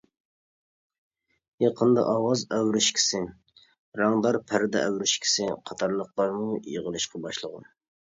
يېقىندا 1.63 2.05
ئاۋاز 2.13 2.43
ئەۋرىشكىسى، 2.55 3.19
رەڭدار 4.01 4.39
پەردە 4.53 4.81
ئەۋرىشكىسى 4.87 5.47
قاتارلىقلارمۇ 5.69 6.49
يىغىلىشقا 6.77 7.23
باشلىغان. 7.27 7.69